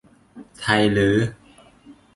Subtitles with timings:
[0.59, 0.63] ไท
[0.97, 1.17] ลื้อ